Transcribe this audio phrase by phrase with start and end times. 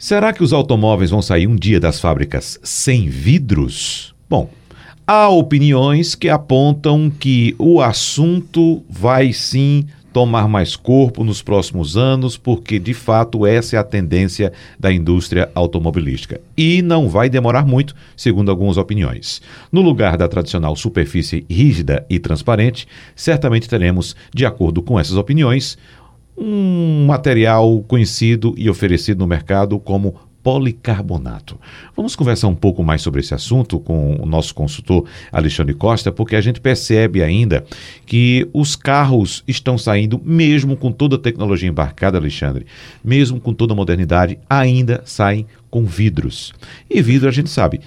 [0.00, 4.14] Será que os automóveis vão sair um dia das fábricas sem vidros?
[4.30, 4.48] Bom,
[5.06, 12.38] há opiniões que apontam que o assunto vai sim tomar mais corpo nos próximos anos,
[12.38, 16.40] porque de fato essa é a tendência da indústria automobilística.
[16.56, 19.42] E não vai demorar muito, segundo algumas opiniões.
[19.70, 25.76] No lugar da tradicional superfície rígida e transparente, certamente teremos, de acordo com essas opiniões,
[26.40, 31.60] um material conhecido e oferecido no mercado como policarbonato.
[31.94, 36.34] Vamos conversar um pouco mais sobre esse assunto com o nosso consultor Alexandre Costa, porque
[36.34, 37.64] a gente percebe ainda
[38.06, 42.66] que os carros estão saindo, mesmo com toda a tecnologia embarcada, Alexandre,
[43.04, 46.54] mesmo com toda a modernidade, ainda saem com vidros.
[46.88, 47.80] E vidro, a gente sabe,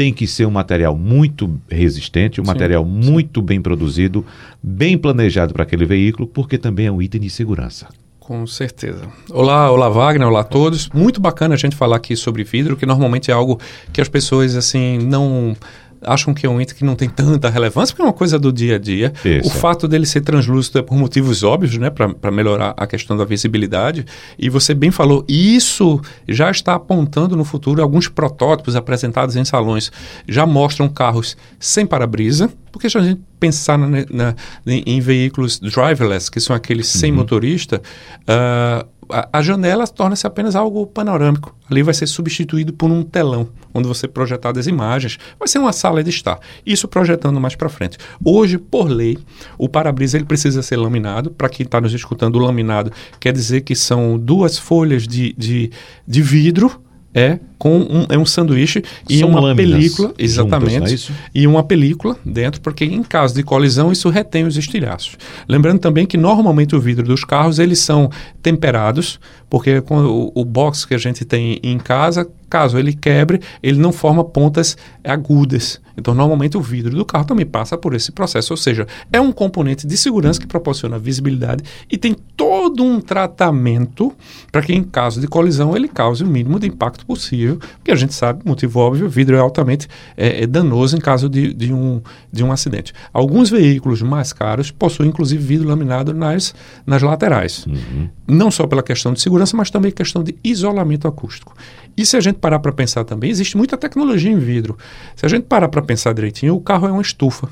[0.00, 2.90] tem que ser um material muito resistente, um sim, material sim.
[2.90, 4.24] muito bem produzido,
[4.62, 7.86] bem planejado para aquele veículo, porque também é um item de segurança.
[8.18, 9.06] Com certeza.
[9.28, 10.88] Olá, olá Wagner, olá a todos.
[10.88, 13.60] Muito bacana a gente falar aqui sobre vidro, que normalmente é algo
[13.92, 15.54] que as pessoas assim não
[16.02, 18.52] acham que é um item que não tem tanta relevância, porque é uma coisa do
[18.52, 19.12] dia a dia.
[19.24, 19.48] Isso.
[19.48, 23.24] O fato dele ser translúcido é por motivos óbvios, né, para melhorar a questão da
[23.24, 24.04] visibilidade.
[24.38, 29.90] E você bem falou, isso já está apontando no futuro alguns protótipos apresentados em salões
[30.28, 34.34] já mostram carros sem para-brisa, porque se a gente pensar na, na,
[34.66, 37.18] em veículos driverless, que são aqueles sem uhum.
[37.18, 37.82] motorista,
[38.22, 38.86] uh,
[39.32, 41.54] a, janela torna-se apenas algo panorâmico.
[41.70, 45.18] Ali vai ser substituído por um telão, onde você projetar as imagens.
[45.38, 46.38] Vai ser uma sala de estar.
[46.64, 47.98] Isso projetando mais para frente.
[48.24, 49.18] Hoje, por lei,
[49.56, 51.30] o para-brisa ele precisa ser laminado.
[51.30, 55.70] Para quem está nos escutando, o laminado quer dizer que são duas folhas de, de,
[56.06, 56.80] de vidro
[57.14, 61.62] é com um, é um sanduíche e São uma película, exatamente, juntas, é e uma
[61.62, 65.18] película dentro, porque em caso de colisão isso retém os estilhaços.
[65.46, 68.10] Lembrando também que normalmente o vidro dos carros eles são
[68.42, 73.40] temperados, porque com o, o box que a gente tem em casa, caso ele quebre,
[73.62, 75.80] ele não forma pontas agudas.
[75.96, 79.30] Então, normalmente o vidro do carro também passa por esse processo, ou seja, é um
[79.30, 84.12] componente de segurança que proporciona visibilidade e tem todo um tratamento
[84.50, 87.90] para que em caso de colisão ele cause o mínimo de impacto possível possível, porque
[87.90, 91.72] a gente sabe, motivo óbvio, vidro é altamente é, é danoso em caso de, de,
[91.72, 92.00] um,
[92.32, 92.92] de um acidente.
[93.12, 96.54] Alguns veículos mais caros possuem, inclusive, vidro laminado nas,
[96.86, 97.66] nas laterais.
[97.66, 98.08] Uhum.
[98.26, 101.54] Não só pela questão de segurança, mas também questão de isolamento acústico.
[101.96, 104.78] E se a gente parar para pensar também, existe muita tecnologia em vidro.
[105.16, 107.48] Se a gente parar para pensar direitinho, o carro é uma estufa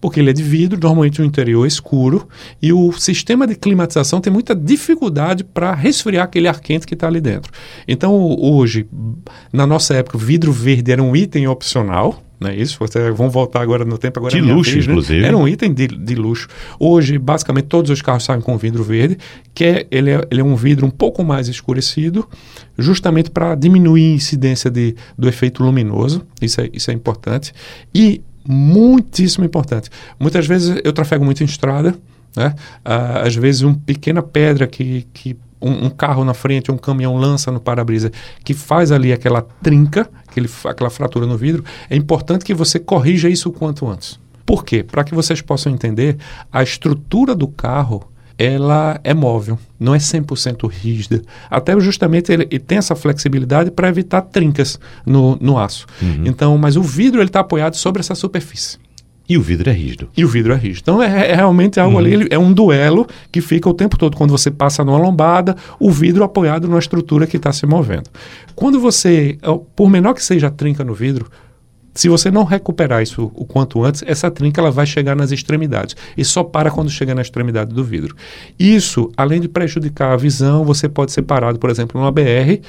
[0.00, 2.28] porque ele é de vidro, normalmente o interior é escuro,
[2.60, 7.06] e o sistema de climatização tem muita dificuldade para resfriar aquele ar quente que está
[7.06, 7.52] ali dentro.
[7.86, 8.86] Então, hoje,
[9.52, 12.78] na nossa época, o vidro verde era um item opcional, não é isso?
[12.78, 14.20] Você, vamos voltar agora no tempo.
[14.20, 14.92] Agora de é luxo, vez, né?
[14.92, 15.24] inclusive.
[15.24, 16.48] Era um item de, de luxo.
[16.78, 19.18] Hoje, basicamente, todos os carros saem com vidro verde,
[19.52, 22.28] que é, ele, é, ele é um vidro um pouco mais escurecido,
[22.78, 26.24] justamente para diminuir a incidência de, do efeito luminoso.
[26.40, 27.52] Isso é, isso é importante.
[27.92, 29.90] E muitíssimo importante.
[30.18, 31.94] Muitas vezes eu trafego muito em estrada,
[32.34, 32.54] né?
[32.82, 37.16] Ah, às vezes uma pequena pedra que, que um, um, carro na frente, um caminhão
[37.16, 38.10] lança no para-brisa,
[38.42, 43.28] que faz ali aquela trinca, aquele, aquela fratura no vidro, é importante que você corrija
[43.28, 44.18] isso o quanto antes.
[44.46, 44.82] Por quê?
[44.82, 46.16] Para que vocês possam entender,
[46.50, 51.22] a estrutura do carro ela é móvel, não é 100% rígida.
[51.50, 55.86] Até justamente ele, ele tem essa flexibilidade para evitar trincas no, no aço.
[56.00, 56.22] Uhum.
[56.24, 58.78] Então, mas o vidro ele está apoiado sobre essa superfície.
[59.28, 60.08] E o vidro é rígido.
[60.16, 60.82] E o vidro é rígido.
[60.82, 61.98] Então é, é realmente algo uhum.
[61.98, 64.16] ali, é um duelo que fica o tempo todo.
[64.16, 68.08] Quando você passa numa lombada, o vidro apoiado numa estrutura que está se movendo.
[68.54, 69.36] Quando você,
[69.76, 71.30] por menor que seja a trinca no vidro,
[71.94, 75.96] se você não recuperar isso o quanto antes, essa trinca ela vai chegar nas extremidades
[76.16, 78.14] e só para quando chega na extremidade do vidro.
[78.58, 82.60] Isso, além de prejudicar a visão, você pode ser parado, por exemplo, numa BR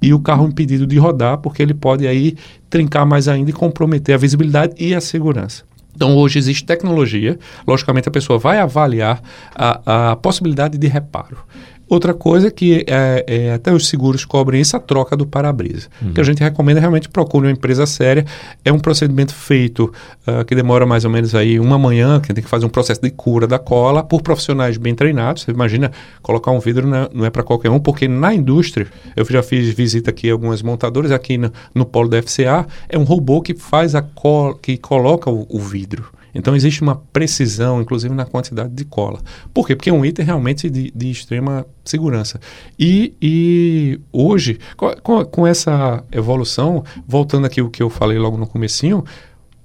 [0.00, 2.36] e o carro impedido de rodar, porque ele pode aí
[2.70, 5.64] trincar mais ainda e comprometer a visibilidade e a segurança.
[5.94, 9.20] Então, hoje existe tecnologia, logicamente a pessoa vai avaliar
[9.52, 11.38] a, a possibilidade de reparo.
[11.88, 15.88] Outra coisa que é, é, até os seguros cobrem isso, a troca do para-brisa.
[16.02, 16.12] Uhum.
[16.12, 18.26] que a gente recomenda realmente procure uma empresa séria.
[18.64, 19.92] É um procedimento feito
[20.26, 23.00] uh, que demora mais ou menos aí uma manhã, que tem que fazer um processo
[23.00, 25.44] de cura da cola por profissionais bem treinados.
[25.44, 25.90] Você imagina
[26.20, 28.86] colocar um vidro não é, não é para qualquer um, porque na indústria,
[29.16, 32.98] eu já fiz visita aqui a algumas montadoras, aqui no, no polo da FCA, é
[32.98, 36.17] um robô que faz a cola, que coloca o, o vidro.
[36.34, 39.20] Então existe uma precisão, inclusive na quantidade de cola.
[39.52, 39.74] Por quê?
[39.74, 42.40] Porque é um item realmente de, de extrema segurança.
[42.78, 48.46] E, e hoje, com, com, essa evolução, voltando aqui o que eu falei logo no
[48.46, 49.04] comecinho,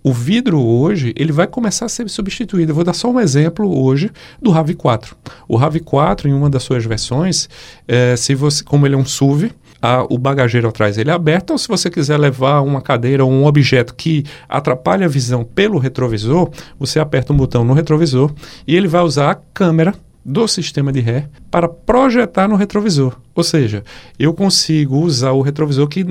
[0.03, 2.71] o vidro hoje ele vai começar a ser substituído.
[2.71, 4.11] Eu vou dar só um exemplo hoje
[4.41, 5.13] do RAV4.
[5.47, 7.47] O RAV4, em uma das suas versões,
[7.87, 11.51] é, se você, como ele é um SUV, a, o bagageiro atrás ele é aberto,
[11.51, 15.77] ou se você quiser levar uma cadeira ou um objeto que atrapalha a visão pelo
[15.77, 16.49] retrovisor,
[16.79, 18.31] você aperta um botão no retrovisor
[18.65, 19.93] e ele vai usar a câmera
[20.23, 23.15] do sistema de ré para projetar no retrovisor.
[23.35, 23.83] Ou seja,
[24.17, 26.05] eu consigo usar o retrovisor que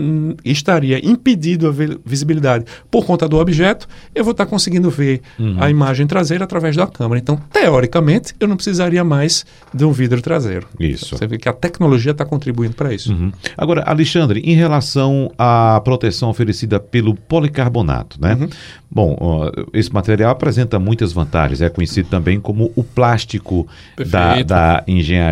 [0.44, 1.72] estaria impedido a
[2.04, 5.56] visibilidade por conta do objeto, eu vou estar conseguindo ver uhum.
[5.60, 7.20] a imagem traseira através da câmera.
[7.20, 10.66] Então, teoricamente, eu não precisaria mais de um vidro traseiro.
[10.78, 11.16] Isso.
[11.16, 13.12] Você vê que a tecnologia está contribuindo para isso.
[13.12, 13.32] Uhum.
[13.56, 18.36] Agora, Alexandre, em relação à proteção oferecida pelo policarbonato, né?
[18.40, 18.48] Uhum.
[18.94, 23.66] Bom, esse material apresenta muitas vantagens, é conhecido também como o plástico
[24.10, 25.31] da, da engenharia.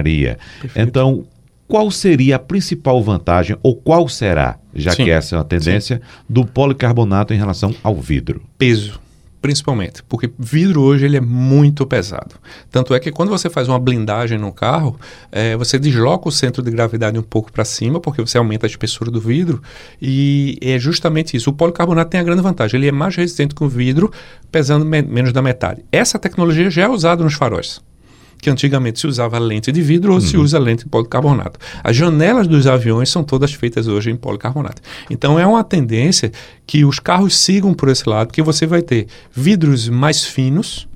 [0.60, 0.88] Perfeito.
[0.88, 1.24] Então,
[1.70, 5.96] qual seria a principal vantagem, ou qual será, já sim, que essa é a tendência,
[5.98, 6.22] sim.
[6.28, 8.42] do policarbonato em relação ao vidro?
[8.58, 9.00] Peso,
[9.40, 12.34] principalmente, porque vidro hoje ele é muito pesado.
[12.72, 14.98] Tanto é que quando você faz uma blindagem no carro,
[15.30, 18.68] é, você desloca o centro de gravidade um pouco para cima, porque você aumenta a
[18.68, 19.62] espessura do vidro,
[20.02, 21.50] e é justamente isso.
[21.50, 24.12] O policarbonato tem a grande vantagem, ele é mais resistente que o vidro,
[24.50, 25.84] pesando me menos da metade.
[25.92, 27.80] Essa tecnologia já é usada nos faróis
[28.40, 30.24] que antigamente se usava lente de vidro ou uhum.
[30.24, 31.58] se usa lente de policarbonato.
[31.82, 34.80] As janelas dos aviões são todas feitas hoje em policarbonato.
[35.08, 36.32] Então é uma tendência
[36.66, 40.88] que os carros sigam por esse lado, que você vai ter vidros mais finos,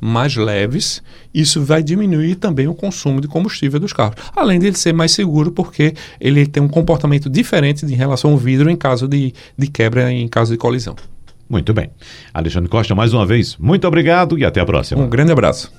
[0.00, 1.02] mais leves,
[1.32, 4.16] isso vai diminuir também o consumo de combustível dos carros.
[4.36, 8.36] Além de ele ser mais seguro, porque ele tem um comportamento diferente em relação ao
[8.36, 10.94] vidro em caso de, de quebra, em caso de colisão.
[11.48, 11.90] Muito bem.
[12.32, 15.02] Alexandre Costa, mais uma vez, muito obrigado e até a próxima.
[15.02, 15.72] Um grande abraço.